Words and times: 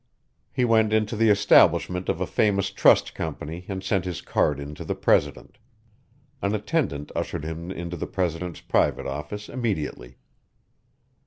He 0.51 0.65
went 0.65 0.93
into 0.93 1.15
the 1.15 1.29
establishment 1.29 2.09
of 2.09 2.19
a 2.19 2.25
famous 2.25 2.71
trust 2.71 3.13
company 3.13 3.65
and 3.67 3.83
sent 3.83 4.03
his 4.03 4.19
card 4.19 4.59
in 4.59 4.73
to 4.73 4.83
the 4.83 4.95
president. 4.95 5.59
An 6.41 6.55
attendant 6.55 7.11
ushered 7.15 7.43
him 7.43 7.69
into 7.69 7.95
the 7.95 8.07
president's 8.07 8.61
private 8.61 9.05
office 9.05 9.47
immediately. 9.47 10.17